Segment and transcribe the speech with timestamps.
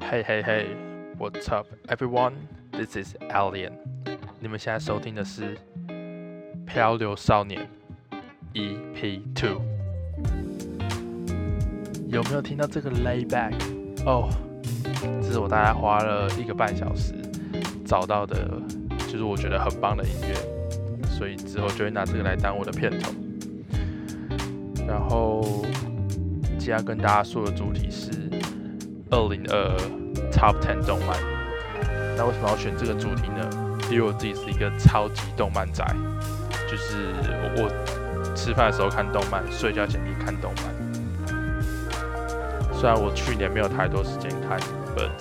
[0.00, 0.76] Hey hey hey,
[1.18, 2.34] what's up, everyone?
[2.72, 3.72] This is Alien.
[4.40, 5.56] 你们现在收听的是
[6.66, 7.68] 《漂流少年》
[8.54, 9.62] EP Two。
[12.08, 13.54] 有没有听到这个 layback？
[14.04, 14.28] 哦，
[15.22, 17.14] 这是我大概花了一个半小时
[17.84, 18.60] 找到的，
[19.08, 20.34] 就是我觉得很棒的音乐，
[21.08, 23.12] 所以之后就会拿这个来当我的片头。
[24.86, 25.64] 然后，
[26.58, 28.10] 今天要跟大家说的主题是
[29.14, 29.78] 二零二
[30.32, 31.16] Top Ten 动漫。
[32.16, 33.48] 那为什么要选这个主题呢？
[33.88, 35.86] 因为我自己是一个超级动漫宅，
[36.68, 37.12] 就是
[37.56, 40.64] 我吃饭的时候看动漫，睡觉前也看动漫。
[42.74, 44.58] 虽然我去年没有太多时间看
[44.96, 45.12] ，but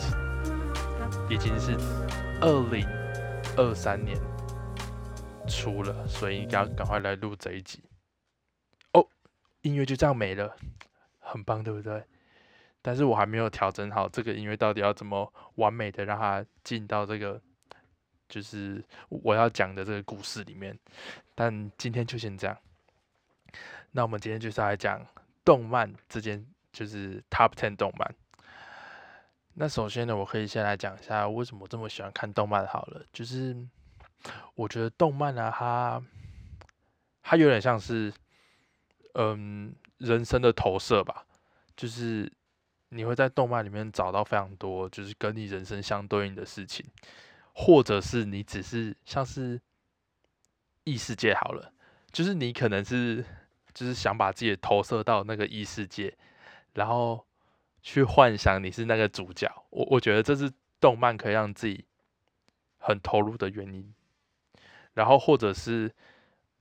[1.29, 1.77] 已经是
[2.41, 2.87] 二零
[3.55, 4.17] 二三年
[5.47, 7.83] 出了，所以应该赶快来录这一集。
[8.93, 9.05] 哦，
[9.61, 10.55] 音乐就这样没了，
[11.19, 12.03] 很棒，对不对？
[12.83, 17.41] 但是我还没有调整好这个音乐到底要怎么完美的让它进到这个，
[18.29, 20.77] 就是我要讲的这个故事里面。
[21.33, 22.55] 但今天就先这样。
[23.89, 25.03] 那我们今天就是来讲
[25.43, 26.45] 动漫之间。
[26.73, 28.15] 就是 Top Ten 动漫。
[29.53, 32.65] 那首先呢，我可以先来讲一下为什么我这么喜欢看动漫。
[32.65, 33.55] 好了，就是
[34.55, 36.03] 我觉得动漫啊，它
[37.21, 38.11] 它有点像是
[39.13, 41.27] 嗯人生的投射吧。
[41.77, 42.33] 就是
[42.95, 46.85] 你会在动漫里面找到非常多，就是跟你人生相对应的事情，
[47.53, 49.59] 或者是你只是像是
[50.83, 51.73] 异世界好了，
[52.11, 53.23] 就是你可能是
[53.73, 56.15] 就是想把自己投射到那个异世界。
[56.73, 57.23] 然后
[57.83, 61.85] 去幻想你是那个主角，我我觉得这是动漫可以让自己
[62.79, 63.93] 很投入的原因。
[64.95, 65.93] 然后或者是，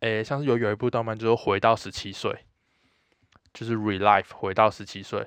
[0.01, 2.45] 诶，像是有有一部动漫就是回到十七岁，
[3.55, 5.27] 就是 relife 回到十七岁，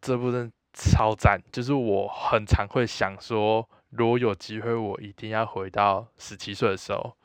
[0.00, 1.40] 这部真超赞。
[1.52, 7.16] 就是我很常会想说，如果有机会，我一定要回到十七岁的时候，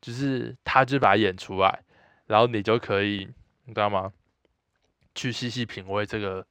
[0.00, 1.82] 就是他就把它演出来，
[2.26, 3.28] 然后你就可以，
[3.64, 4.12] 你知道吗？
[5.14, 6.44] 去细细品味这个、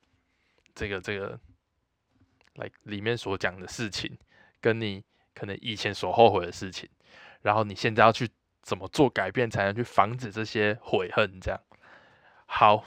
[0.74, 1.40] 这个、这个，
[2.56, 4.18] 来里面所讲的事情，
[4.62, 5.04] 跟你
[5.34, 6.88] 可能以前所后悔的事情，
[7.42, 8.30] 然后你现在要去
[8.62, 11.40] 怎么做改变，才能去防止这些悔恨？
[11.42, 11.60] 这样
[12.46, 12.86] 好。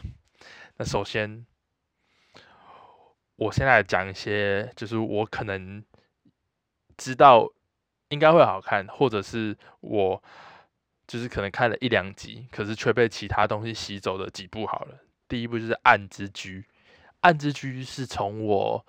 [0.79, 1.45] 那首先，
[3.37, 5.85] 我现在讲一些，就是我可能
[6.97, 7.47] 知道
[8.09, 10.23] 应该会好看，或者是我
[11.07, 14.99] 就是可能看了一两集，可是却被其他东西吸走的几部好了。
[15.29, 16.61] 第一部就是《暗之居》，
[17.21, 18.87] 《暗之居》是从我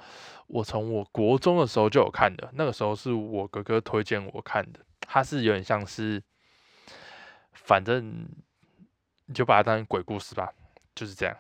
[0.47, 4.79] 我从我国中的时候就有看的，那个时候是我哥哥推荐我看的。
[5.01, 6.21] 它是有点像是，
[7.53, 8.27] 反正
[9.25, 10.53] 你就把它当鬼故事吧，
[10.93, 11.35] 就是这样。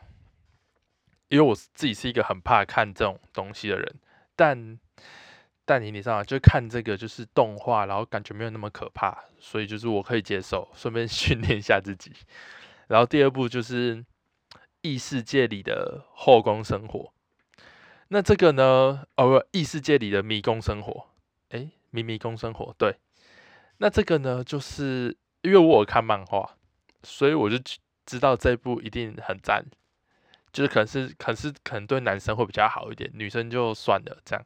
[1.29, 3.95] 因为我自己是一个很怕看这种东西的人，
[4.35, 4.79] 但
[5.65, 6.23] 但你你知道吗？
[6.23, 12.11] 就看这个就是动画，然后感觉没有那么可怕，所以就是我可以接受，顺便 训练一下自己。
[12.87, 14.05] 然后第二部就是。
[14.81, 17.11] 异世界里的后宫生活，
[18.09, 19.05] 那这个呢？
[19.17, 21.07] 哦不，异世界里的迷宫生活，
[21.49, 22.95] 诶，迷迷宫生活，对。
[23.79, 26.55] 那这个呢，就是因为我有看漫画，
[27.03, 27.57] 所以我就
[28.05, 29.65] 知道这部一定很赞，
[30.57, 34.43] 就是可能是，可是可能对男生会比较好一点，女生就算了这样。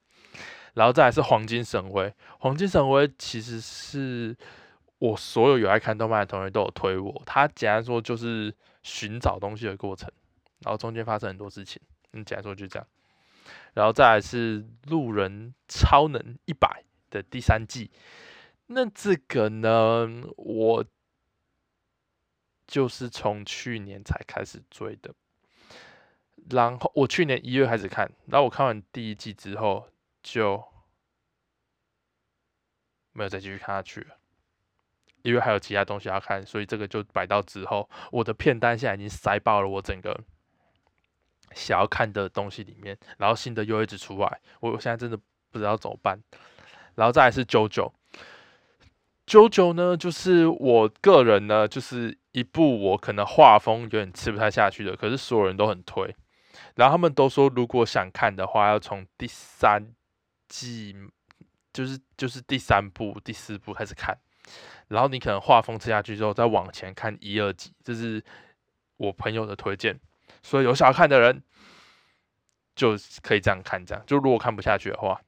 [0.73, 4.35] 然后再来是黄金神威，黄金神威其实是
[4.99, 10.11] 我所有有爱看动漫的同学都有推我，他简单说就是寻找东西的过程。
[10.59, 12.85] 然后中间发生很多事情，嗯，简单说就这样。
[13.73, 16.83] 然后再来是《路人超能一百》
[17.13, 17.89] 的第三季，
[18.67, 20.83] 那这个呢，我
[22.67, 25.13] 就是从去年才开始追的。
[26.50, 29.88] 然后我去年一月开始看，然后我看完第一季之后
[30.22, 30.63] 就
[33.13, 34.16] 没有再继续看下去了，
[35.22, 37.90] 因为还有其他东西要看，所以这个就摆到之后。
[38.12, 40.19] 我的片单现在已经塞爆了我整个。
[41.53, 45.20] 想要看的东西里面，然后新的又一直出来，我现在真的
[45.52, 46.17] 不知道怎么办。
[46.96, 47.93] 然后再来是九九，
[49.26, 56.16] 九九呢，就是我个人呢，就是一部我可能画风有点吃不太下去的，可是所有人都很推，
[56.75, 59.93] 然后他们都说如果想看的话，要从第三
[60.47, 60.96] 季，
[61.73, 64.17] 就是就是第三部、第四部开始看，
[64.87, 68.23] 然后你可能画风吃下去之后，再往前看一二集，这是
[68.97, 69.99] 我朋友的推荐。
[70.41, 71.43] 所以有想要看的人，
[72.75, 75.22] 就可以这样看，这样就如果看不下去的话，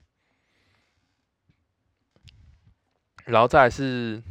[3.26, 4.24] 然后再来是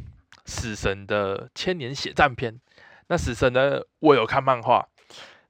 [0.45, 2.59] 死神的千年血战篇。
[3.07, 4.87] 那死神呢，我有看漫画，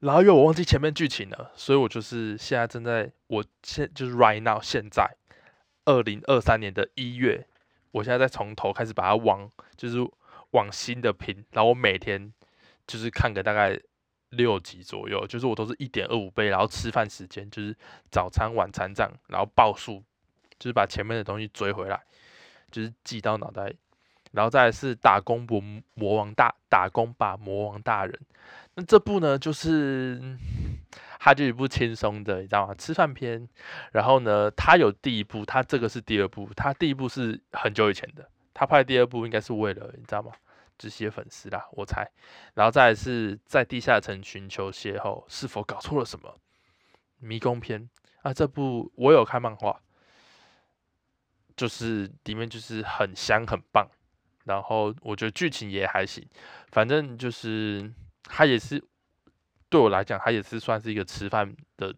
[0.03, 5.09] 然后因为我忘记前面剧情了，所以我就是现在正在，我现就是 right now 现在
[5.85, 7.47] 二零二三年的一月，
[7.91, 10.05] 我现在在从头开始把它往就是
[10.51, 12.33] 往新的拼，然后我每天
[12.85, 13.79] 就是看个大概
[14.31, 17.73] 六集左右，就是我都是一点二五倍，然后吃饭时间就是
[18.11, 20.03] 早餐晚餐这样，然后报数，
[20.59, 22.03] 就是把前面的东西追回来，
[22.69, 23.73] 就是记到脑袋。
[24.31, 25.61] 然后再是打工不
[25.93, 28.19] 魔王大打工吧魔王大人，
[28.75, 30.37] 那这部呢就是
[31.19, 32.75] 它就一部轻松的，你知道吗？
[32.75, 33.47] 吃饭片。
[33.91, 40.31] 然后呢，它有第一部，它这个是第二部，它第一部是很久以前的，他拍第二部应该是为了你知道吗？
[40.77, 42.09] 这些粉丝啦，我猜。
[42.55, 46.35] 然后再是在地下城寻求邂逅，是否搞错了什么？
[47.19, 47.89] 迷宫篇
[48.23, 49.79] 啊，这部我有看漫画，
[51.55, 53.87] 就是里面就是很香很棒。
[54.45, 56.27] 然后我觉得剧情也还行，
[56.69, 57.93] 反正就是
[58.23, 58.83] 它也是
[59.69, 61.93] 对我来讲，它也是算是一个吃饭的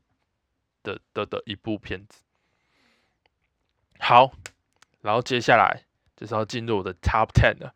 [0.84, 2.22] 的的的一部片子。
[4.00, 4.32] 好，
[5.02, 5.84] 然后接下来
[6.16, 7.74] 就是要进入我的 Top Ten 了。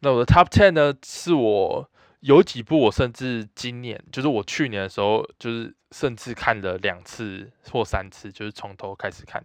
[0.00, 1.90] 那我的 Top Ten 呢，是我
[2.20, 9.44] 有几部我甚至今年，就是我去年的时候，就是甚至看了两次或三次，就是从头开始看，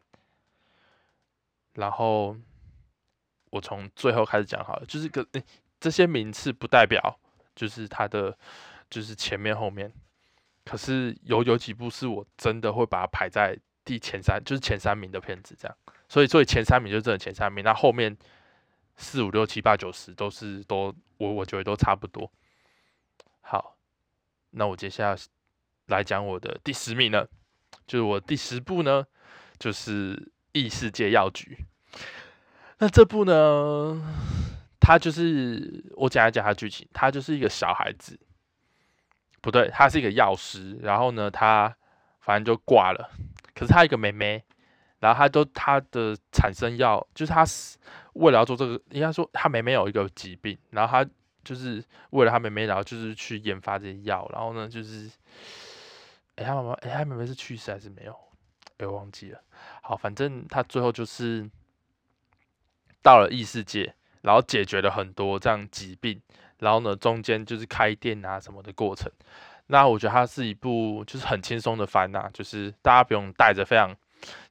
[1.73, 2.35] 然后。
[3.51, 5.43] 我从最后开始讲好了，就是个诶，
[5.79, 7.19] 这些名次不代表
[7.59, 8.37] 就是它的
[8.89, 9.91] 就是前面后面，
[10.63, 15.77] 可是有有几部是我真的会把它排在第前三，就是前三名的片子这样，
[16.07, 18.17] 所以所以前三名就真的前三名，那后面
[18.95, 22.31] 四五六七八九十都是都我我觉得都差不多。
[23.41, 23.75] 好，
[24.51, 25.17] 那我接下来
[25.87, 27.27] 来讲我的第十名呢，
[27.85, 29.05] 就是我第十部呢，
[29.57, 30.15] 就是
[30.53, 31.65] 《异世界药局》。
[32.77, 34.01] 那这部呢？
[34.79, 36.87] 他就是我讲一讲他剧情。
[36.93, 38.19] 他就是一个小孩子，
[39.41, 40.77] 不对，他是一个药师。
[40.81, 41.75] 然后呢，他
[42.21, 43.11] 反正就挂了。
[43.53, 44.43] 可是他一个妹妹，
[44.99, 47.45] 然后他都他的产生药，就是他
[48.13, 51.09] 为了要做这个，应该说他妹妹有一个疾病，然后他
[51.43, 54.29] 就是为了他妹妹，然后就是去研发这些药。
[54.33, 55.09] 然后呢，就是
[56.35, 58.15] 哎，他妈妈，哎，他妹妹是去世还是没有？
[58.77, 59.41] 哎，忘记了。
[59.81, 61.49] 好，反正他最后就是。
[63.01, 66.21] 到了异世界，然后解决了很多这样疾病，
[66.59, 69.11] 然后呢，中间就是开店啊什么的过程。
[69.67, 73.95] 那我觉得它是一部就是很轻松的番呐，就是大家不用带着非常，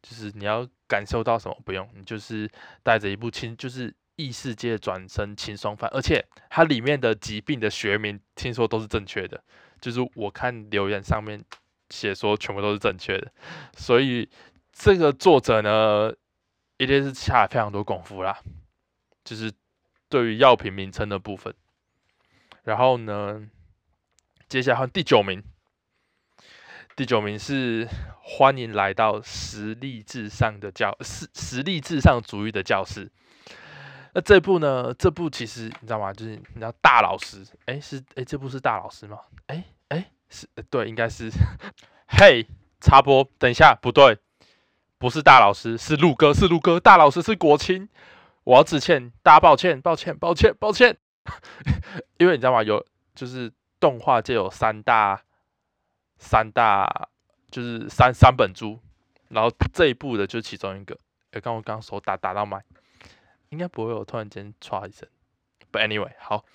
[0.03, 2.51] 就是你要感受到什么不用，你就是
[2.83, 9.43] 带着一部轻，就是异世界转身轻松番，而且它里面的疾病的学名听说都是正确的，
[9.81, 11.45] 就是我看留言上面
[11.91, 13.31] 写说全部都是正确的，
[13.77, 14.29] 所以
[14.73, 16.13] 这个作者呢。
[16.81, 18.39] 一定是下了非常多功夫啦，
[19.29, 19.53] 就是
[20.09, 21.55] 对于药品名称的部分。
[22.65, 23.47] 然后呢，
[24.49, 25.43] 接下来换第九名，
[26.97, 27.87] 第九名是
[28.23, 33.13] 欢迎来到实力至上的教实实力至上主义的教室。
[34.15, 34.95] 那这部呢？
[34.95, 36.11] 这部其实你知道吗？
[36.11, 39.19] 就是你知道大老师，哎，是哎，这部是大老师吗？
[39.49, 41.31] 哎哎，是对，应该是。
[42.07, 42.47] 嘿，
[42.81, 44.17] 插播，等一下，不对。
[44.97, 46.81] 不是大老师，是陆哥，是陆哥。
[46.81, 47.89] 大老师是国青，
[48.49, 50.97] 我要致歉，大家抱歉，抱歉，抱歉，抱歉。
[52.17, 52.63] 因为你知道吗？
[52.63, 52.83] 有
[53.15, 55.23] 就是动画界有三大，
[56.17, 57.11] 三大
[57.51, 58.81] 就是三三本猪，
[59.29, 60.97] 然后这一部的就是其中一个。
[61.33, 62.65] 哎，刚我刚手打打到麦，
[63.51, 65.07] 应该不会有突然间唰一声。
[65.71, 66.47] But anyway，好。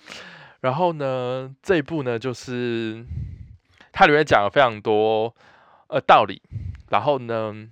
[0.62, 3.06] 然后呢，这一部呢，就是
[3.92, 5.32] 它里面讲了非常多
[5.86, 6.42] 呃道理，
[6.90, 7.68] 然后呢。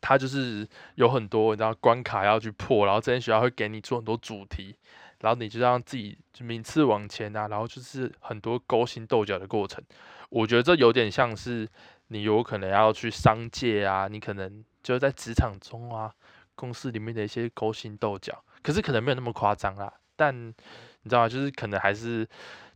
[0.00, 4.74] 它就是有很多你知道关卡要去破，然后这间学校会给你做很多主题，
[5.20, 9.82] 然后你就让自己就名次往前啊，然后就是很多勾心斗角的过程。
[10.30, 11.68] 我觉得这有点像是
[12.08, 16.12] 你有可能要去商界啊，你可能就是在职场中啊，
[16.54, 19.92] 公司里面的一些勾心斗角，可是可能没有那么夸张啦。
[20.16, 21.28] 但你知道吗？
[21.28, 22.24] 就是可能还是，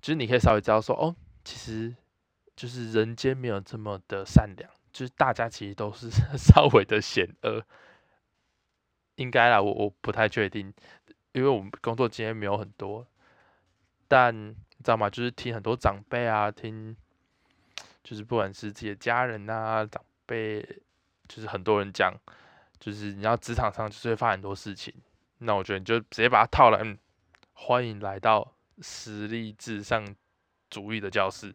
[0.00, 1.14] 就是你可以稍微知道说，哦，
[1.45, 1.95] 其实
[2.57, 4.71] 就是人间没有这么的善良。
[4.94, 6.08] 就是大家其实都是
[6.38, 7.66] 稍微的险恶，
[9.16, 10.72] 应该啦，我我不太确定，
[11.32, 13.04] 因为我们工作经验没有很多，
[14.06, 15.10] 但你知道吗？
[15.10, 16.96] 就是听很多长辈啊，听
[18.04, 20.62] 就是不管是自己的家人啊，长辈，
[21.26, 22.14] 就是很多人讲，
[22.78, 24.94] 就是你要职场上就是会发很多事情，
[25.38, 26.96] 那我觉得你就直接把它套了，嗯，
[27.52, 30.14] 欢迎来到实力至上
[30.70, 31.52] 主义的教室。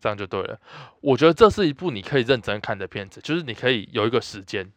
[0.00, 0.58] 这样就对了，
[1.00, 4.72] 我觉得这是一部你可以认真看的片子，就是你可以有一个时间，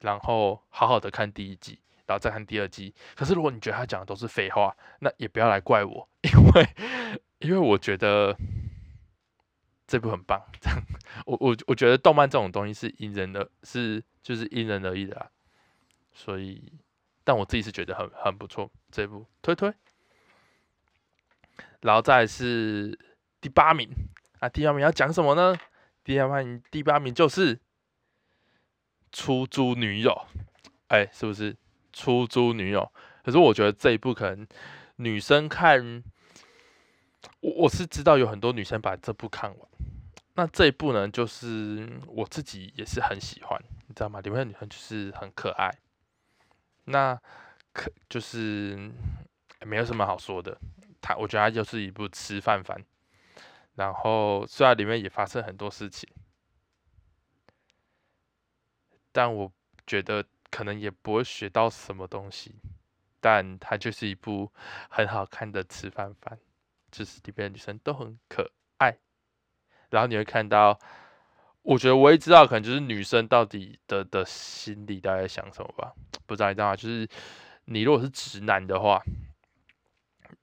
[0.00, 2.94] 然后好好的看第一季，然后再看第二季。
[3.16, 6.68] 可是如果你觉得他讲的都是废话，那也不要来怪我， 因为
[7.40, 8.36] 因为我觉得
[9.86, 10.40] 这部很棒。
[10.60, 10.80] 这样，
[11.26, 15.28] 我我我觉得动漫这种东西是因人而是就是因人而异的啊。
[16.14, 16.72] 所以，
[17.24, 19.72] 但我自己是觉得很很不错，这部推推。
[21.80, 22.96] 然后再是
[23.40, 23.90] 第八名
[24.42, 25.56] 啊，第八名要讲什么呢？
[26.02, 27.60] 第八名第八名就是
[29.12, 30.26] 出租女友，
[30.88, 31.56] 哎，是不是
[31.92, 32.92] 出租女友？
[33.22, 34.44] 可是我觉得这一部可能
[34.96, 36.02] 女生看，
[37.38, 39.68] 我我是知道有很多女生把这部看完。
[40.34, 43.56] 那这一部呢，就是我自己也是很喜欢，
[43.86, 44.20] 你知道吗？
[44.22, 45.70] 里面的女生就是很可爱。
[46.86, 47.16] 那
[47.72, 48.90] 可就是
[49.60, 50.58] 没有什么好说的，
[51.00, 52.84] 它我觉得它就是一部吃饭番，
[53.74, 56.08] 然后虽然里面也发生很多事情，
[59.10, 59.52] 但我
[59.86, 62.56] 觉得可能也不会学到什么东西，
[63.20, 64.52] 但它就是一部
[64.88, 66.38] 很好看的吃饭饭，
[66.90, 68.98] 就是里面的女生都很可爱，
[69.90, 70.78] 然后你会看到。
[71.64, 75.92] 我觉得我也知道，可能就是女生到底的的心里大概想什么吧。
[76.26, 76.74] 不知道你知道吗？
[76.74, 77.08] 就是
[77.66, 79.00] 你如果是直男的话，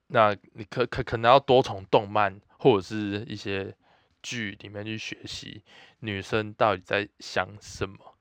[0.06, 3.74] 那你可可可能要多从动漫或者是一些
[4.22, 5.64] 剧里面去学习
[6.00, 8.18] 女生到底在想什么。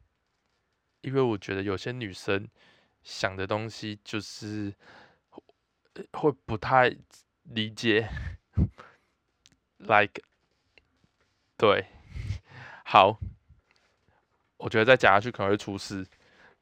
[1.02, 2.48] 因为我觉得有些女生
[3.04, 4.74] 想的东西就是
[6.14, 6.96] 会不太
[7.44, 8.10] 理解
[9.78, 10.24] ，like
[11.58, 11.86] 对。
[12.86, 13.20] 好，
[14.58, 16.08] 我觉得再讲下去可能会出事，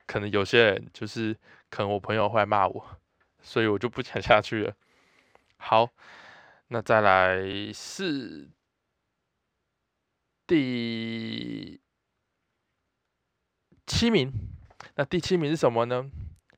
[0.06, 1.38] 可能有些人就是
[1.70, 3.00] 可能我朋友会骂我，
[3.42, 4.76] 所以我就不讲下去了。
[5.56, 5.90] 好，
[6.68, 8.50] 那再来是
[10.46, 11.80] 第
[13.86, 14.32] 七名，
[14.96, 16.10] 那第七名是什么呢？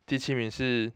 [0.06, 0.92] 第七名是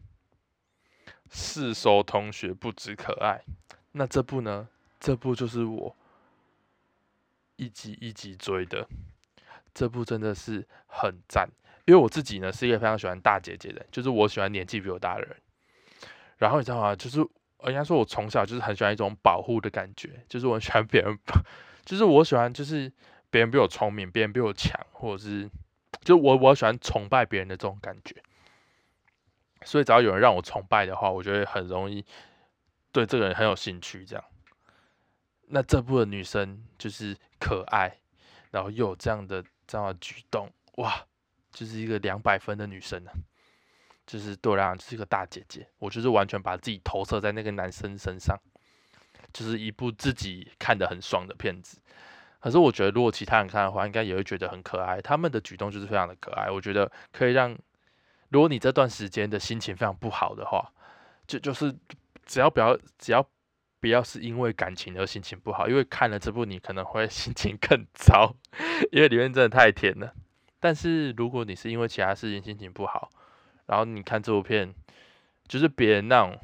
[1.30, 3.44] 四手同学不止可爱，
[3.92, 4.68] 那这部呢？
[4.98, 5.96] 这部就是我。
[7.56, 8.88] 一集一集追的，
[9.72, 11.48] 这部真的是很赞。
[11.84, 15.36] 因为我自己呢是一个非常喜欢大姐姐的，就是我喜欢年纪比我大的人。
[16.38, 16.96] 然后你知道吗？
[16.96, 17.24] 就是
[17.66, 21.18] 人家说我从小就是很喜欢一种保护的感觉，就是我喜欢别人，
[21.84, 22.92] 就是我喜欢就是
[23.30, 25.50] 别人比我聪明，别人比我强，或者是
[26.02, 28.16] 就我我喜欢崇拜别人的这种感觉。
[29.64, 32.04] 所以只要有人让我崇拜的话，我觉得很容易
[32.92, 34.24] 对这个人很有兴趣，这样。
[35.46, 37.98] 那这部的女生就是可爱，
[38.50, 41.06] 然后又有这样的这样的举动，哇，
[41.50, 43.10] 就是一个两百分的女生呢，
[44.06, 48.38] 就是对我来讲就是一个大姐姐，我就是完全把自己投射在那个男生身上，
[49.32, 51.78] 就是一部自己看得很爽的片子。
[52.40, 57.56] 可是我觉得如果其他人看的话，应该也会觉得很可爱，他们的举动就是非常的可爱，我觉得可以让，
[58.28, 60.72] 如果你这段时间的心情非常不好的话，
[61.26, 61.74] 就就是
[62.26, 63.26] 只要不要只要。
[63.80, 68.34] 不要是因为感情而心情不好，因为看了这部你可能会 心情更糟，
[68.90, 70.14] 因为里面真的太甜了。
[70.58, 73.10] 但是如果你是因为其他事情心情不好，
[73.66, 74.74] 然后你看这部片，
[75.48, 76.38] 就是别人那种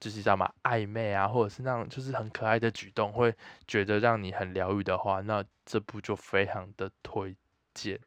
[0.00, 3.34] 就是知道吗暧昧啊，或者是那种就是很可爱的举动，会
[3.66, 7.36] 觉得让你很疗愈的话，那这部就非常的推
[7.74, 8.00] 荐。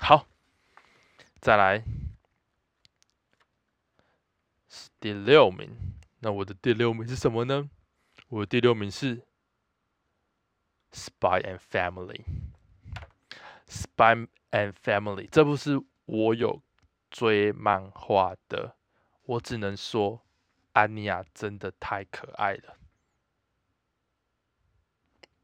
[0.00, 0.26] 好，
[1.40, 1.84] 再来
[4.68, 5.70] 是第六名。
[6.20, 7.68] 那我的第六名是什么呢？
[8.28, 9.16] 我的第六名是
[10.92, 12.20] 《Spy and Family》。
[13.96, 16.62] 《Spy and Family》这部是我有
[17.12, 18.74] 追漫画的，
[19.26, 20.22] 我只能说
[20.72, 22.76] 安妮亚真的太可爱了，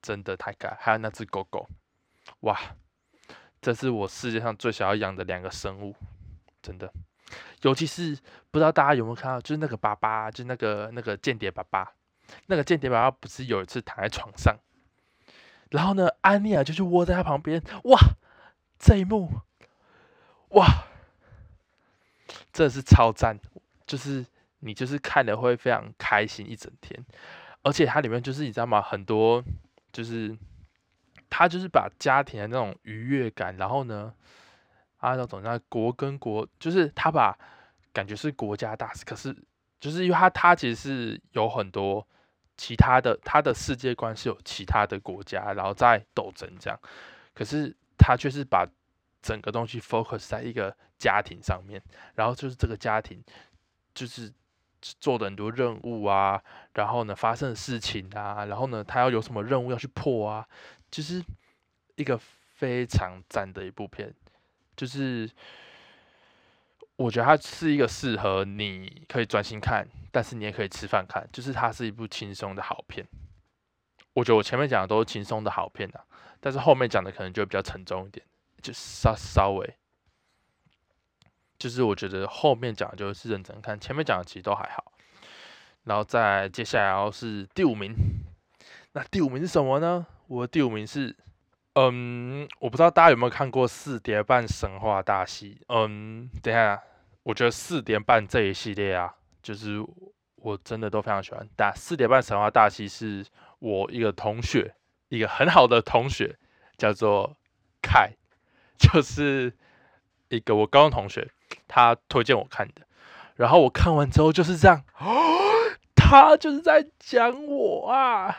[0.01, 0.77] 真的太可爱。
[0.81, 1.69] 还有那只狗狗，
[2.41, 2.59] 哇，
[3.61, 5.95] 这是我世界上最想要养的两个生物，
[6.63, 6.91] 真的。
[7.61, 8.19] 尤其是
[8.51, 11.93] 不知道大家有没有看到，就是那个爸爸，就是那个那个间谍爸爸，
[12.47, 14.57] 那个间谍爸爸不是有一次躺在床上，
[15.69, 17.99] 然后呢，安妮亚就去窝在他旁边，哇，
[18.79, 19.31] 这一幕，
[20.53, 20.87] 哇，
[22.59, 23.38] 真的是超赞，
[23.87, 24.27] 就是
[24.59, 26.99] 你就是看了会非常开心一整天，
[27.62, 28.83] 而且它里面就是你知道吗？
[28.83, 29.41] 很多
[29.93, 30.37] 就是
[31.31, 34.12] 他就是把家庭的那种愉悦感，然后呢。
[35.00, 37.33] 啊，那种那国跟国，就是他把
[37.93, 39.33] 感觉是国家大事，可是
[39.79, 42.05] 就是因为他他其实是有很多
[42.57, 46.77] 其他的，他的世界观是有其他的国家，然后在斗争这样，
[47.33, 48.67] 可是他却是把
[49.23, 51.83] 整个东西 focus 在一个家庭上面，
[52.15, 53.23] 然后就是这个家庭
[53.95, 54.33] 就是
[55.01, 56.43] 做的很多任务啊，
[56.75, 60.47] 然后呢发生的事情啊，然后呢他要有什么任务要去破啊，
[60.91, 61.23] 就是
[61.97, 64.15] 一个非常赞的一部片。
[64.77, 65.29] 就是
[66.95, 71.29] 我觉得它是一个适合你可以专心看，但是你也可以吃饭看。
[71.33, 73.05] 就是它是一部轻松的好片。
[74.15, 76.05] 我觉得我前面讲的都是轻松的好片啊，
[76.39, 78.25] 但是后面讲的可能就比较沉重一点，
[78.62, 79.77] 就稍稍微，
[81.59, 84.93] 就是我觉得后面讲的就是认真看，前面讲的其实都还好。
[85.85, 87.95] 然后再接下来是第五名，
[88.93, 90.07] 那第五名是什么呢？
[90.27, 91.17] 我的第五名是，
[91.75, 95.59] 嗯，我不知道大家有没有看过《四叠半神话大戏》。
[95.69, 96.83] 嗯，等下，
[97.23, 99.83] 我觉得四叠半这一系列啊，就是
[100.35, 101.49] 我真的都非常喜欢。
[101.57, 103.25] 但《四叠半神话大戏》是
[103.61, 104.75] 我一个同学，
[105.09, 106.38] 一个很好的同学，
[106.77, 107.35] 叫做
[107.81, 108.12] 凯，
[108.79, 109.53] 就是
[110.29, 111.31] 一个我高中同学，
[111.67, 112.83] 他推荐我看的。
[113.37, 114.85] 然后我看完之后就是这样。
[115.95, 118.39] 他就是在讲我啊，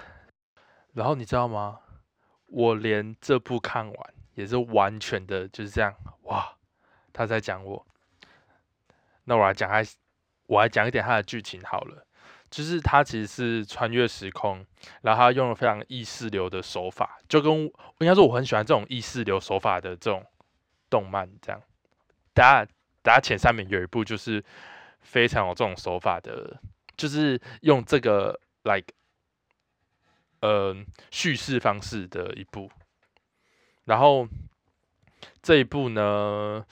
[0.94, 1.80] 然后你知道吗？
[2.48, 5.94] 我连这部看完也是完全的就是这样
[6.24, 6.56] 哇，
[7.14, 7.86] 他在讲我。
[9.26, 9.88] 那我来讲他，
[10.48, 12.08] 我来讲一点他的剧情好了。
[12.50, 14.66] 就是他其实是穿越时空，
[15.04, 17.66] 然后他用了非常意识流的手法，就跟
[18.00, 20.26] 应该说我很喜欢这种意识流手法的这种
[20.90, 21.62] 动漫这样。
[22.34, 24.44] 大家，大家前三名有一部就是
[25.02, 26.60] 非常有这种手法的。
[26.98, 28.88] 就是用这个 like，
[31.12, 32.70] 叙事方式的一部，
[33.86, 34.28] 然后
[35.42, 36.66] 这一部呢，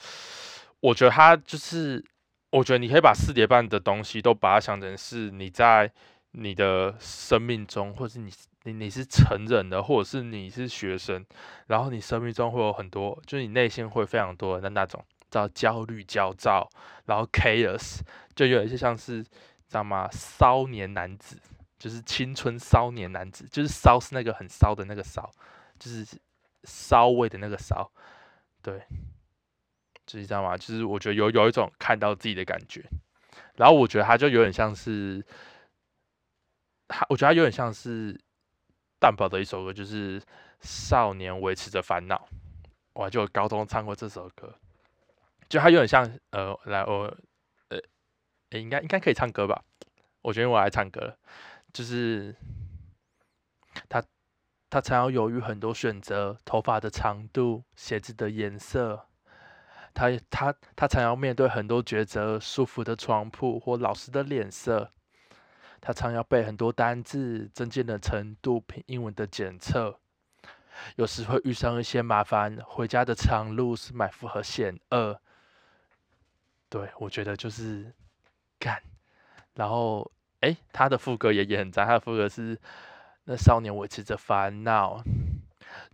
[0.80, 2.04] 我觉得它就是，
[2.50, 5.90] 我觉得你可以把四叠半的东西都把它想成是你在
[6.32, 8.30] 你的生命中，或者你
[8.64, 11.24] 你你是成人的，或者是你是学生，
[11.66, 16.68] 然后你生命中会有很多，就是你内心会非常多的那种叫焦虑、焦躁，
[17.06, 18.00] 然后 chaos，
[18.34, 19.24] 就有一些像是。
[19.70, 20.08] 知道吗？
[20.10, 21.38] 骚年男子
[21.78, 25.30] 就是青春骚年男子，就是骚是那个很骚的那个骚，
[25.78, 26.06] 就是
[26.64, 27.92] 骚味的那个骚。
[28.62, 28.82] 对，
[30.06, 30.56] 就是知道吗？
[30.56, 32.82] 就是我觉得有有一种看到自己的感觉，
[33.56, 35.22] 然后我觉得他就有点像是，
[36.88, 38.18] 他我觉得他有点像是
[38.98, 40.20] 蛋堡的一首歌，就是
[40.60, 42.28] 《少年维持着烦恼》。
[42.94, 44.54] 我就高中唱过这首歌，
[45.48, 47.16] 就他有点像呃，来我。
[47.70, 47.78] 呃，
[48.58, 49.62] 应该应该可以唱歌吧？
[50.22, 51.18] 我觉得我来唱歌，
[51.70, 52.34] 就是
[53.90, 54.02] 他
[54.70, 59.06] 他常要犹豫很多选择，头发的长度、鞋子的颜色，
[59.92, 64.90] 他他他常要面对很多抉择，舒服的床铺或老师的脸色，
[65.80, 69.98] 他常要背很多单字，增进的程度，拼英文的检测，
[70.96, 75.20] 有时会遇上一些麻烦，回家的长路是埋伏和险恶。
[76.68, 77.94] 对我觉得就是。
[78.60, 78.82] 干，
[79.54, 80.10] 然后
[80.40, 81.86] 哎，他的副歌也也很赞。
[81.86, 82.60] 他的副歌是：
[83.22, 85.00] 那少年维持着烦恼，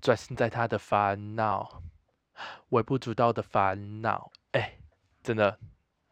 [0.01, 1.83] 专心在他的烦恼，
[2.70, 4.33] 微不足道的烦恼。
[4.53, 4.79] 哎，
[5.23, 5.59] 真的，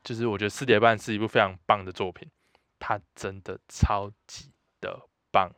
[0.05, 2.29] 就是我觉得四点半是一部非常棒的作品，
[2.85, 5.53] 他真的超级的棒。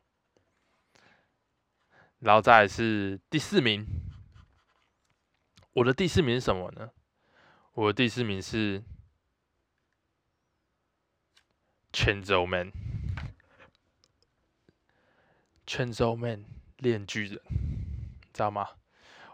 [2.19, 3.87] 然后再来是第四名，
[5.73, 6.91] 我的第四名是什么呢？
[7.73, 8.85] 我的第四名是。
[11.97, 12.73] 圈轴 man，
[15.65, 16.45] 圈轴 man
[16.79, 17.41] 炼巨人，
[18.33, 18.69] 知道吗？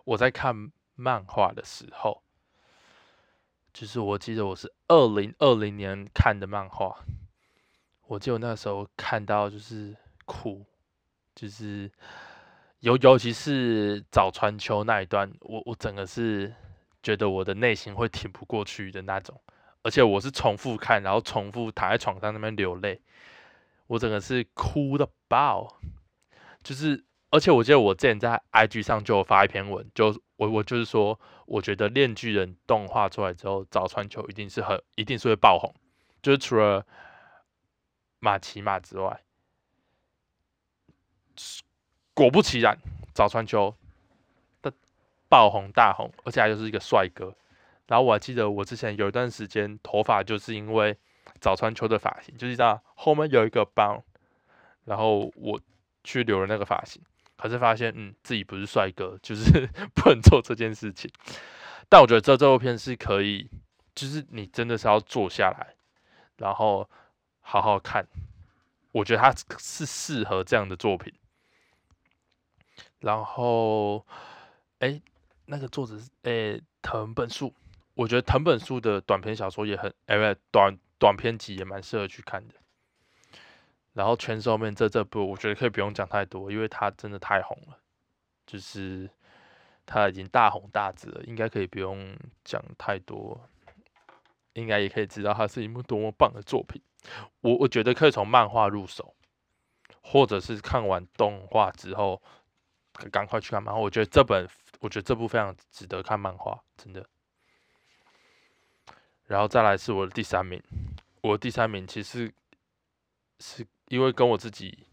[0.05, 2.23] 我在看漫画的时候，
[3.73, 7.03] 就是我记得我是二零二零年看的漫画，
[8.11, 10.67] 我记得那时候看到就是哭，
[11.33, 11.89] 就是
[12.81, 16.53] 尤尤其是早川秋那一段，我我整个是
[17.05, 19.41] 觉得我的内心会挺不过去的那种。
[19.85, 23.01] 而且我是重复看，然后重复躺在床上那边流泪，
[23.87, 25.79] 我整个是哭的爆。
[26.65, 35.73] 就是，而且我记得我之前在 IG 上就有发一篇文，就我我就是说，我觉得《炼巨人》动画出来之后，早川球一定是很一定是会爆红。
[36.21, 36.85] 就是除了
[38.21, 39.23] 马奇马之外，
[42.15, 42.79] 果不其然，
[43.13, 43.75] 早川秋
[44.63, 44.73] 的
[45.29, 47.35] 爆红大红，而且还就是一个帅哥。
[47.87, 50.97] 然后我还记得，我之前有一段时间头发就是因为
[51.41, 54.01] 早川秋的发型，就是这样，后面有一个帮，
[54.85, 55.61] 然后我
[56.05, 57.03] 去留了那个发型，
[57.37, 61.11] 可是发现嗯自己不是帅哥，就是 不能做这件事情。
[61.89, 63.51] 但我觉得这这部片是可以，
[63.95, 65.75] 就是你真的是要坐下来，
[66.37, 66.89] 然后
[67.51, 68.07] 好好看。
[68.93, 71.13] 我觉得它是适合这样的作品。
[73.01, 74.07] 然后，
[74.79, 75.03] 哎，
[75.47, 77.53] 那个作者是哎藤本树。
[77.95, 82.55] 我觉得藤本树的短篇小说也很，哎，不，短短篇集也蛮适合去看的。
[83.95, 87.77] 然后《全兽面》这这部，我觉得可以不用讲太多，因为它真的太红了，
[88.47, 89.11] 就是
[89.85, 93.41] 它已经大红大紫了，应该可以不用讲太多，
[94.53, 96.81] 应该也可以知道它是一部多么棒的作品。
[97.41, 99.15] 我我觉得可以从漫画入手，
[100.03, 102.23] 或者是看完动画之后，
[103.11, 103.81] 赶快去看漫画。
[103.81, 104.49] 我觉得这本，
[104.81, 107.07] 我觉得这部非常值得看漫画，真的。
[109.27, 110.61] 然后再来是我的第三名，
[111.23, 112.33] 我的第三名其实
[113.39, 114.87] 是因为跟我自己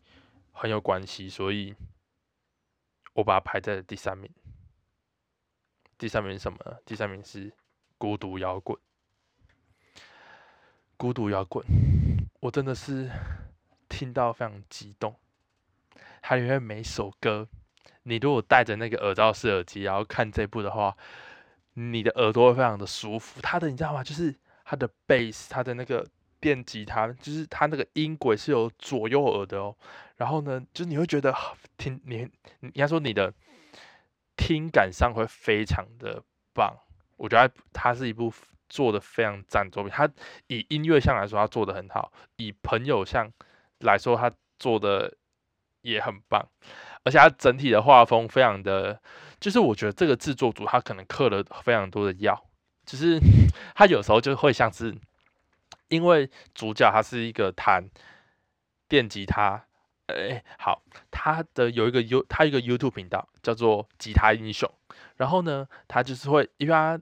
[0.52, 1.76] 很有关系，所以
[3.14, 4.32] 我把它排在了第三名。
[5.98, 6.78] 第三名是什么呢？
[6.86, 7.52] 第三名是
[7.98, 8.80] 孤独摇滚。
[10.98, 11.64] 孤独摇滚，
[12.40, 13.08] 我真的是
[13.88, 15.16] 听到非常激动。
[16.24, 17.48] 它里面每首歌，
[18.02, 20.98] 你如果戴着那个耳罩式耳机，然后看这部的话，
[21.76, 23.40] 你的耳朵会非常的舒服。
[23.42, 24.04] 它的你知道吗？
[24.04, 24.34] 就是
[24.66, 26.04] 它的 bass，它的那个
[26.40, 29.76] 电吉他，就是它那个音轨是有左右耳的哦。
[30.16, 31.32] 然后呢，就是你会觉得
[31.78, 32.28] 听你，
[32.62, 33.32] 应该说你的
[34.36, 36.24] 听感上会非常的
[36.56, 36.76] 棒。
[37.18, 38.34] 我觉得它是一部。
[38.70, 40.10] 做的非常赞作品，他
[40.48, 43.32] 以音乐上来说，他做的很好；以朋友上
[43.80, 45.16] 来说，他做的
[45.82, 46.46] 也很棒。
[47.04, 49.02] 而且他整体的画风非常的，
[49.40, 52.50] 就是我觉得这个制作组他可能嗑了非常多的药，
[52.86, 53.18] 就是
[53.74, 54.94] 他有时候就会像是，
[55.88, 57.90] 因为主角他是一个弹
[58.90, 59.66] 电吉他，
[60.08, 64.70] 哎，好，他的有一个 U，他一个 YouTube 频道叫做吉他英雄，
[65.16, 67.00] 然后呢，他就是会，因为他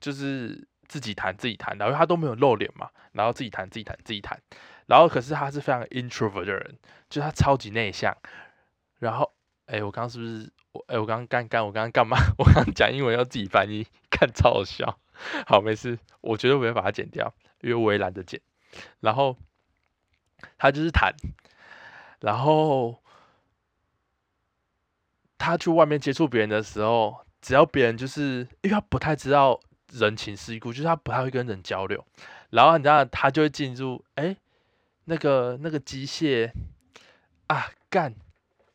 [0.00, 0.66] 就是。
[0.88, 4.40] 自己弹自己弹，然后他都没有露脸嘛，然后自己弹自己弹自己弹，
[4.86, 6.78] 然后可是他是非常 introvert 的人，
[7.10, 8.16] 就他超级内向。
[8.98, 9.32] 然后，
[9.66, 10.84] 哎，我刚刚是不是我？
[10.88, 12.16] 哎，我刚刚干干，我刚刚干嘛？
[12.38, 14.98] 我刚刚讲英文要自己翻译，看超好笑。
[15.46, 18.40] 好，没事，我绝对不会把它剪掉，因为我也懒得剪。
[19.00, 19.36] 然后
[20.56, 21.14] 他就是弹，
[22.20, 23.00] 然后
[25.36, 29.60] 他去外面接触别人的时候，只要别人就是因为他不太知道。
[29.92, 32.04] 人情世故，就是他不太会跟人交流，
[32.50, 34.36] 然后你知道他就会进入，哎，
[35.04, 36.50] 那个那个机械
[37.46, 38.14] 啊，干，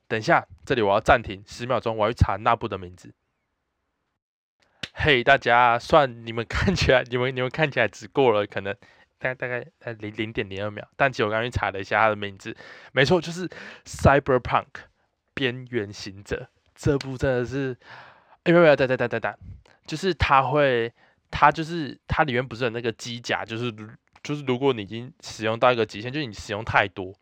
[0.07, 3.13] 等一下，这里我要暂停十秒钟，我要去查那部的名字。
[4.93, 8.73] 嘿，大家，算你们看起来， 你们你们看起来只过了可能
[9.17, 12.55] 大概大概呃零零点零二秒，但其实我刚刚去查了一下他的名字，
[12.91, 13.47] 没错，就是
[13.85, 14.65] 《Cyberpunk》
[15.33, 17.77] 边缘行者这部真的是，
[18.43, 19.37] 哎，没有没有，等等等等等。
[19.85, 20.91] 就是它会，
[21.29, 23.71] 它就是它里面不是有那个机甲，就是
[24.21, 27.13] 就是如果你已经使用到一个极限，就是你使用太多，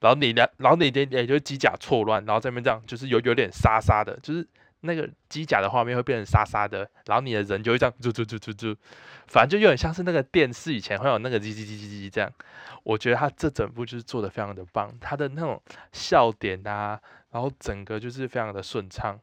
[0.00, 4.46] 然后你的然后你的也就机甲错乱，然后这边这样就是有有点沙沙的，就是
[4.80, 8.76] 那个机甲的画面会变成沙沙的，然后你的人就会这样啾啾啾啾啾，
[9.26, 12.32] 反正就有点像是那个电视以前会有那个叽叽叽叽叽这样。
[12.82, 15.60] 我觉得他这整部就是做的非常的棒，他的那种
[15.92, 17.00] 笑点啊，
[17.32, 19.18] 然后整个就是非常的顺畅。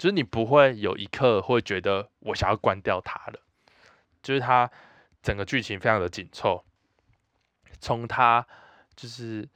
[0.00, 3.40] 就是你不会有一刻会觉得我想要关掉它了，
[4.22, 4.70] 就是它
[5.22, 6.64] 整个剧情非常的紧凑，
[7.80, 8.46] 从他
[8.96, 9.46] 就是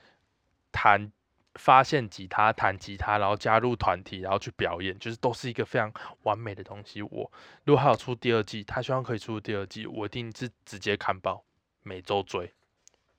[0.70, 1.10] 弹
[1.54, 5.90] 发现吉他弹吉他，然后加入团体，然后去表演，就是都是一个非常
[6.24, 7.00] 完美的东西。
[7.00, 7.32] 我
[7.64, 11.42] 如果还有出第二季，他希望可以出第二季，我一定是直接看爆，
[11.82, 12.52] 每周追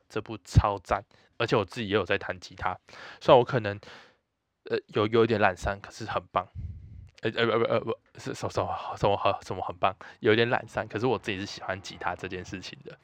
[0.07, 1.03] 这部超赞，
[1.39, 2.77] 而且我自己也有在弹吉他，
[3.19, 3.79] 虽然我可能
[4.65, 6.47] 呃有有一点懒散，可是很棒。
[7.31, 12.95] 呃呃不呃不是什么什么什么很什么很棒，有点懒散，可是我自己是喜欢吉他这件事情的。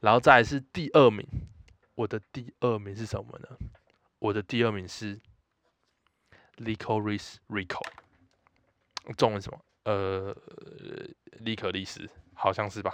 [0.00, 1.24] 然后再来是第二名，
[1.94, 3.48] 我的第二名是什么呢？
[4.18, 5.20] 我的第二名是
[6.56, 7.86] Licorice Rico，
[9.16, 9.60] 中文什么？
[9.84, 10.36] 呃，
[11.38, 12.92] 利可利斯，好像是吧？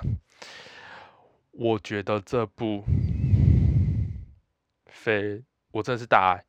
[1.52, 2.84] 我觉得这部
[4.84, 6.44] 非我真的是大爱。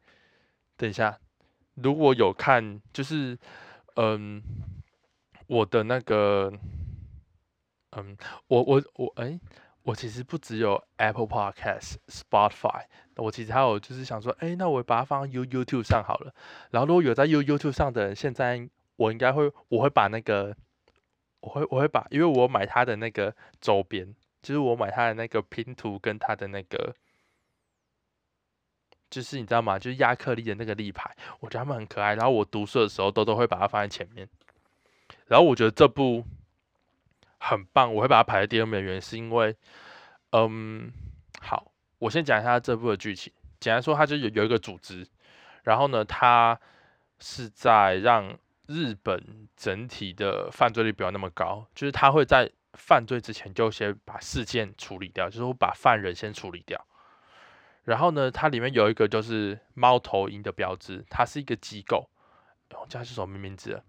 [0.75, 1.17] 等一下，
[1.75, 3.39] 如果有看就是。
[3.95, 4.41] 嗯，
[5.47, 6.51] 我的那个，
[7.91, 9.39] 嗯，我我我，哎，
[9.83, 12.85] 我其实不只有 Apple Podcast、Spotify，
[13.17, 16.33] 我其实还有就是想说，哎，那我把它放到 You YouTube 上好了。
[16.71, 20.55] 然后如果有在 You YouTube 上的人，现在我应该会，我会把那个，
[21.41, 26.95] 我会我会把，因为我买他的那个周边，就是我买他的那个拼图跟他的那个。
[29.13, 29.77] 就是你知道吗？
[29.77, 32.15] 就是亚克力的那个立牌，我觉得他们很可爱。
[32.15, 34.27] 然后我读书的时候都都会把它放在前面。
[35.27, 36.25] 然后我觉得这部
[37.37, 39.55] 很棒，我会把它排在第二名的原因是因为，
[40.31, 40.91] 嗯，
[41.41, 43.31] 好，我先讲一下这部的剧情。
[43.59, 45.07] 简单说，它就有有一个组织，
[45.61, 46.59] 然后呢，它
[47.19, 48.35] 是在让
[48.67, 56.83] 日本整体的犯罪率不要那么高，就是他会在犯罪之前就先把事件处理掉，就是把犯人先处理掉。
[57.83, 62.09] 然后呢，它里面有一个就是猫头鹰的标志，它是一个机构，
[62.89, 63.83] 叫是什么名字？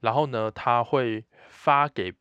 [0.00, 2.12] 然后呢，他会发给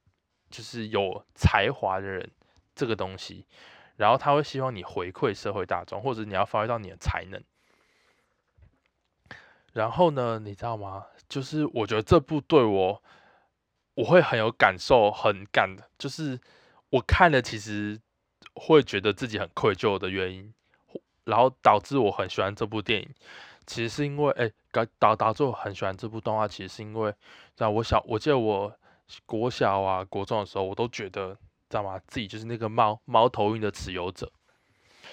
[0.49, 2.31] 就是有才华的人
[2.75, 3.45] 这个东西，
[3.95, 7.43] 然后他会希望你回馈社会大众，或者你要发挥到你的才能。
[9.73, 11.05] 然后呢，你知道吗？
[11.29, 13.03] 就是我觉得这部对我，
[13.95, 16.39] 我会很有感受，很感，就是
[16.89, 18.01] 我看了其实
[18.55, 20.53] 会觉得自己很愧疚的原因，
[21.27, 23.09] 然后导致我很喜欢这部电影。
[23.65, 27.13] 其实是因为，哎，导导致我很喜欢这部动画，其实是因为，
[27.53, 28.73] 在我小，我记得我
[29.25, 31.33] 国小啊、国中的时候，我都觉得，
[31.69, 31.99] 知道吗？
[32.07, 34.31] 自己就是那个猫猫头鹰的持有者，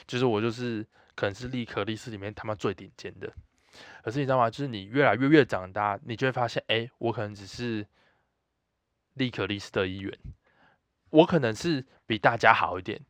[0.07, 3.33] 就是我就是可能是利可利斯里面他妈最顶尖的。
[4.05, 4.48] 可是你知道吗？
[4.48, 7.85] 就是你越来越越长大，你就会发现，哎，我可能只是
[9.14, 10.16] 利可利斯的一员，
[11.11, 13.00] 我可能是比大家好一点，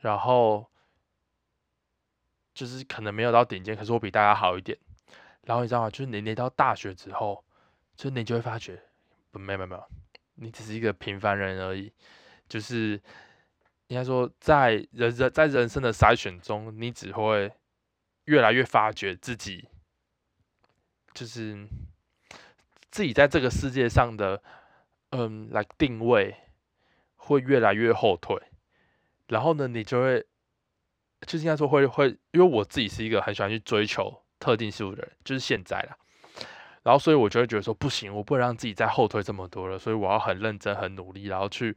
[0.00, 0.68] 然后。
[2.56, 4.78] 就是可能没有到顶尖，可是我比大家好一点。
[5.42, 5.90] 然后你知道吗？
[5.90, 7.44] 就是你你到大学之后，
[7.94, 8.82] 就你就会发觉，
[9.30, 9.84] 不，没有没有没有，
[10.36, 11.92] 你只是一个平凡人而已。
[12.48, 12.98] 就是
[13.88, 17.52] 应该说，在人人在人生的筛选中，你只会
[18.24, 19.68] 越来越发觉自己，
[21.12, 21.68] 就是
[22.90, 24.42] 自己在这个世界上的，
[25.10, 26.34] 嗯，来定位
[27.16, 28.34] 会越来越后退。
[29.28, 30.26] 然后呢，你就会。
[31.26, 35.96] 就是应该说会会，因为我自己是一个很喜欢去追求特定事物的人，就是现在啦。
[36.84, 41.76] 然后所以我就会觉得说不行，我不能让自己再后退这么多了，所以我要很认真、很努力，然后去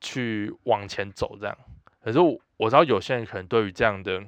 [0.00, 1.58] 去往前走这样。
[2.04, 4.22] 可是我我知道有些人可能对于这样的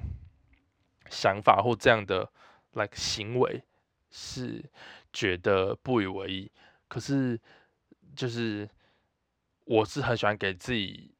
[1.09, 2.29] 想法或这样的
[2.73, 3.63] like 行为
[4.11, 4.63] 是
[5.13, 6.51] 觉得不以为意。
[6.89, 7.39] 可是
[8.15, 8.69] 就是
[9.63, 11.15] 我是很喜欢给自己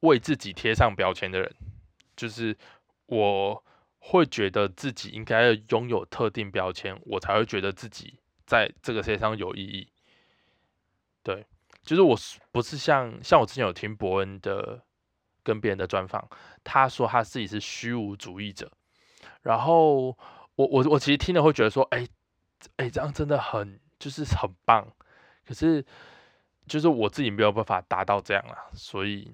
[0.00, 1.52] 为自己贴上标签的人。
[2.22, 2.56] 就是
[3.06, 3.64] 我
[3.98, 9.88] 会觉得自己应该拥有特定标签，我才会觉得自己在这个世界上有意义。
[11.24, 11.44] 对，
[11.82, 12.16] 就是我
[12.52, 14.84] 不是像像我之前有听伯恩的
[15.42, 16.28] 跟别人的专访，
[16.62, 18.70] 他说他自己是虚无主义者，
[19.42, 20.16] 然后
[20.54, 22.06] 我我我其实听了会觉得说，哎
[22.76, 24.86] 哎，这样真的很就是很棒，
[25.44, 25.84] 可是
[26.68, 29.28] 就是我自己没有办法达到这样啊，所以。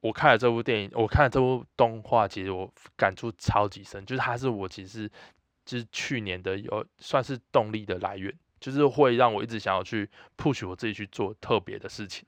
[0.00, 5.06] 我看了这部电影，我看了这部动画，其实我感触超级深，就是它是我其实
[5.66, 10.08] 就是去年的有算是动力的来源，就是会让我一直想要去
[10.38, 12.26] push 我自己去做特别的事情。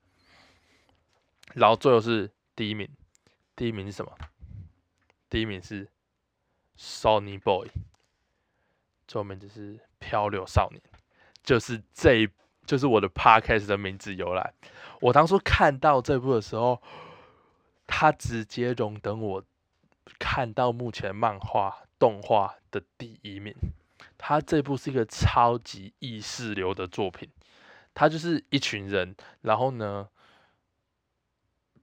[1.55, 2.87] 然后最后是第一名，
[3.57, 4.13] 第一名是什么？
[5.31, 5.89] 第一名是
[6.79, 7.71] Sony Boy，
[9.09, 10.83] 最后名字是漂流少年，
[11.43, 12.29] 就是这一，
[12.67, 14.53] 就是我的 podcast 的名字由来。
[15.01, 16.79] 我当初看到这部的时候。
[17.87, 19.45] 他直接荣登我
[20.19, 23.55] 看到目前漫画动画的第一名。
[24.19, 27.29] 他这部是一个超级意识流的作品，
[27.93, 30.09] 他就是一群人，然后呢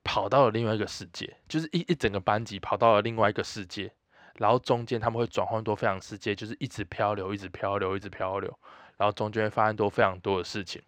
[0.04, 3.92] 跑到了另外一个世界，就是一一整个班级跑到了另外一个世界，
[4.36, 8.58] 然后中间他们会转换多非常世界，就是一直漂流，一直漂流，一直漂流，
[8.96, 10.82] 然后中间会发生多非常多的事情，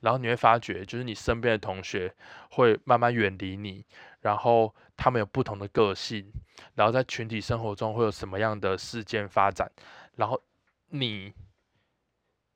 [0.00, 2.14] 然后你会发觉，就是你身边的同学
[2.50, 3.86] 会慢慢远离你。
[4.20, 6.32] 然后他们有不同的个性，
[6.74, 9.70] 然后在群体生活中会有什么样的事件发展，
[10.16, 10.42] 然后
[10.88, 11.32] 你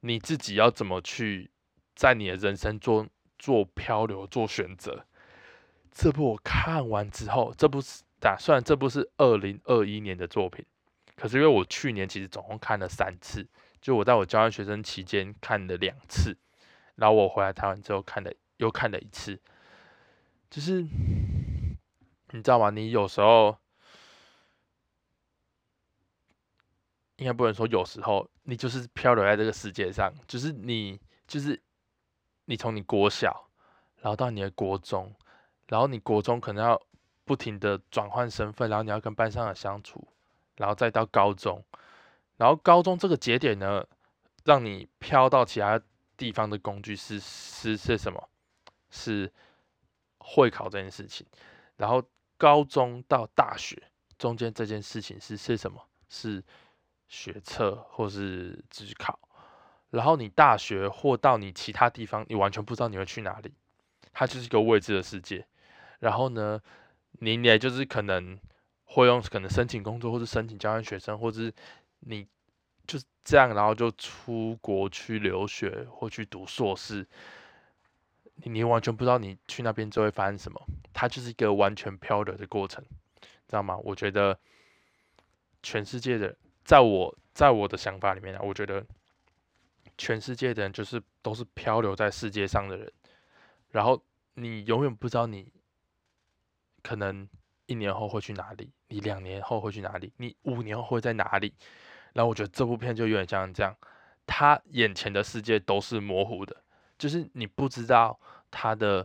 [0.01, 1.51] 你自己要怎么去
[1.95, 3.07] 在你的人生做
[3.39, 5.07] 做漂流做选择？
[5.93, 10.65] 这部我看完之后，这部是打算这部是二零二一年的作品，
[11.15, 13.47] 可是因为我去年其实总共看了三次，
[13.81, 16.37] 就我在我交换学生期间看了两次，
[16.97, 19.39] 然后我回来台湾之后看了又看了一次，
[20.51, 20.85] 就是。
[22.35, 22.71] 你知道吗？
[22.71, 23.55] 你有时候
[27.17, 31.63] 应该不能说有时候，你就是漂流在这个世界上，就是你，就是
[32.47, 33.49] 你从你国小，
[34.01, 35.15] 然后到你的国中，
[35.69, 36.83] 然后你国中可能要
[37.27, 40.09] 不停的转换身份，然后你要跟班上的相处，
[40.57, 41.63] 然后再到高中，
[42.39, 43.87] 然后高中这个节点呢，
[44.45, 45.79] 让你飘到其他
[46.17, 48.27] 地方的工具是是是什么？
[48.89, 49.31] 是
[50.19, 51.27] 会考这件事情，
[51.77, 52.03] 然后。
[52.43, 53.81] 高中到大学
[54.19, 55.81] 中间这件事情是是什么？
[56.09, 56.43] 是
[57.07, 59.17] 学测或是职考。
[59.91, 63.55] 然后你大学或到你其他地方，你完全不知道你会去哪里，
[64.13, 65.47] 它就是一个未知的世界。
[66.01, 66.61] 然后呢，
[67.21, 68.37] 你也就是可能
[68.87, 71.55] 会用可能申请工作，或是申请交换学生，或者是
[72.01, 72.27] 你
[72.89, 77.07] 就是这样，然后就出国去留学或去读硕士。
[78.35, 80.61] 你你完全不知道你去那边之后会发生什么，
[80.93, 82.85] 它就是一个完全漂流的过程，
[83.21, 83.77] 知道吗？
[83.79, 84.39] 我觉得
[85.63, 88.85] 全世界的，在我在我的想法里面啊，我觉得
[89.97, 92.93] 全世界的人就是都是漂流在世界上的人，
[93.71, 94.03] 然后
[94.35, 95.53] 你永远不知道你
[96.83, 97.29] 可能
[97.67, 101.55] 一年后会去哪里，你两年后会去哪里，你五年后会在哪里，
[102.15, 103.77] 然后我觉得这部片就有点像这样，
[104.27, 106.65] 他眼前的世界都是模糊的，
[107.03, 108.17] 就是你不知道
[108.49, 109.05] 他的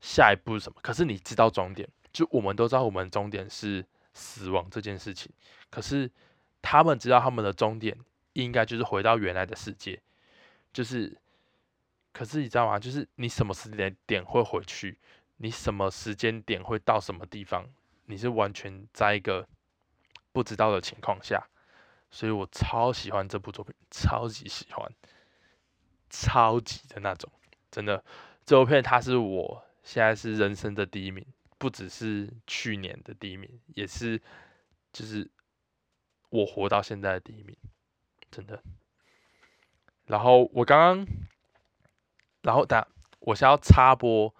[0.00, 1.88] 下一步是什么，可是你知道终点。
[2.12, 5.30] 就我们都知道我们终点是死亡这件事情，
[5.70, 6.10] 可是
[6.60, 7.96] 他们知道他们的终点
[8.32, 10.02] 应该就是回到原来的世界，
[10.72, 11.16] 就是，
[12.12, 12.80] 可是你知道吗？
[12.80, 14.98] 就是你什么时间点会回去，
[15.36, 17.64] 你什么时间点会到什么地方，
[18.06, 19.46] 你是完全在一个
[20.32, 21.46] 不知道的情况下。
[22.10, 24.92] 所以我超喜欢这部作品，超级喜欢，
[26.10, 27.32] 超级的那种，
[27.70, 28.04] 真的，
[28.44, 31.24] 这部片它是我现在是人生的第一名，
[31.56, 34.20] 不只是去年的第一名，也是
[34.92, 35.30] 就是
[36.28, 37.56] 我活到现在的第一名，
[38.30, 38.62] 真的。
[40.06, 41.06] 然后我刚刚，
[42.42, 42.84] 然后等
[43.20, 44.34] 我先要插播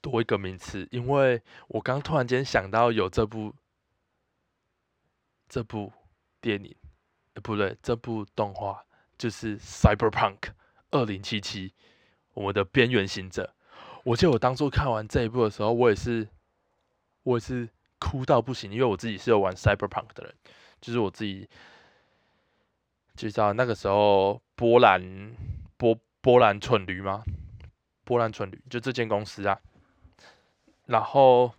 [0.00, 3.54] 多一个名词，因为我刚突然间想到有这部
[5.48, 5.92] 这部
[6.40, 6.74] 电影。
[7.42, 8.86] 不对，这部动画
[9.18, 10.38] 就是《Cyberpunk
[10.94, 11.68] 二零七七》，
[12.34, 13.52] 我们的边缘行者。
[14.04, 16.28] 我记得我当初看完这一部的时候，我也是，
[17.24, 20.34] 我也是哭到不行，因为我自己是有玩《Cyberpunk》的人，
[20.80, 21.48] 就是我自己
[23.16, 25.34] 就知道那个时候波兰
[25.76, 27.24] 波波兰蠢驴吗？
[28.04, 29.58] 波兰蠢驴就这间公司啊，
[30.86, 31.52] 然后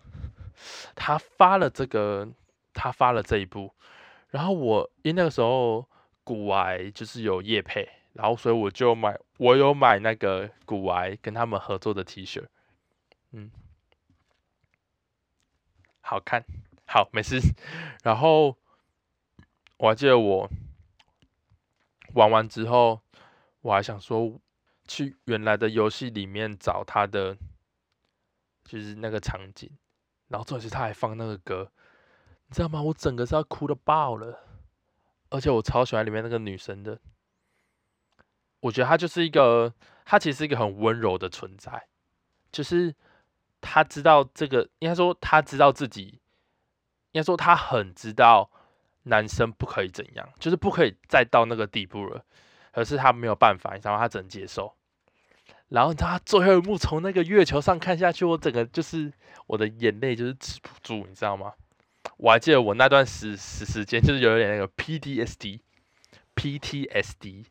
[0.95, 2.30] 他发了这个，
[2.74, 3.74] 他发了这一部。
[4.30, 5.89] 然后我因为那个时候
[6.24, 12.45] 古癌就是有叶配，然后所以我就买，我有买那个古癌跟他们合作的 T 恤，
[13.32, 13.51] 嗯，
[15.99, 16.45] 好看，
[16.86, 17.41] 好没事。
[18.04, 18.56] 然后
[19.75, 20.49] 我还记得我
[22.13, 23.01] 玩完之后，
[23.60, 24.39] 我还想说
[24.88, 27.38] 去原来的游戏里面找他的，
[28.63, 29.69] 就是那个场景，
[30.30, 31.69] 然后最后是他还放那个歌。
[32.47, 32.82] 你知道吗？
[32.82, 34.39] 我整个是要哭的爆了，
[35.30, 36.97] 而且我超喜欢里面那个女生的。
[38.65, 39.73] 我觉得他就是一个，
[40.06, 41.86] 他其实是一个很温柔的存在，
[42.51, 42.95] 就是
[43.62, 46.19] 他知道这个，应该说他知道自己，
[47.12, 48.49] 应该说他很知道
[49.04, 52.25] 男生不可以怎样，就是不可以再到那个地步了，
[52.71, 53.99] 可是他没有办法，你知道吗？
[53.99, 54.73] 她只能接受。
[55.67, 59.13] 然后你知道他最后一幕从那个月球上看下去，我整个就是
[59.47, 61.54] 我的眼泪就是止不住，你知道吗？
[62.17, 67.45] 我还记得我那段时时时间，就是有点那个 PDSD，PTSD，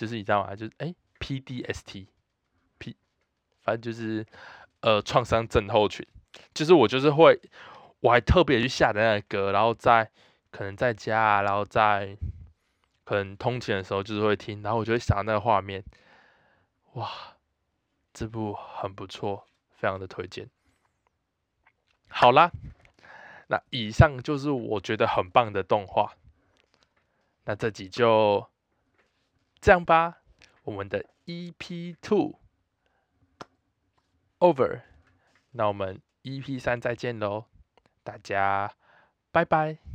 [0.00, 0.56] 就是你知道吗？
[0.56, 2.08] 就是哎，P D S T
[2.78, 2.96] P，
[3.60, 4.24] 反正就是
[4.80, 6.06] 呃创伤症候群，
[6.54, 7.38] 就是我就是会，
[8.00, 10.10] 我还特别去下载那个歌，然后在
[10.50, 12.16] 可能在家，然后在
[13.04, 15.84] 可能通勤的时候就是会听，然后我就会想到那个画面，
[16.94, 17.36] 哇，
[18.14, 20.48] 这部很不错，非常的推荐。
[22.08, 22.50] 好啦。
[23.48, 26.14] 那以上就是我觉得很棒的动画。
[27.44, 28.48] 那这集就
[29.60, 30.22] 这样吧，
[30.62, 32.38] 我们的 EP Two
[34.38, 34.82] Over。
[35.52, 37.46] 那我们 EP 三再见喽，
[38.02, 38.72] 大家
[39.30, 39.89] 拜拜。